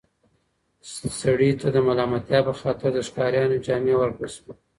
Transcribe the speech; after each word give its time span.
سړي 1.19 1.51
ته 1.61 1.67
د 1.75 1.77
ملامتیا 1.87 2.39
په 2.47 2.53
خاطر 2.59 2.89
د 2.95 2.99
ښکاریانو 3.07 3.63
جامې 3.65 3.93
ورکړل 3.97 4.31
شوې. 4.35 4.53